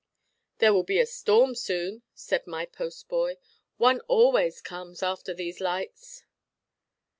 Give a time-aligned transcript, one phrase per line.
[0.57, 3.37] "There will be a storm, soon," said my post boy;
[3.77, 6.23] "one always comes, after these lights."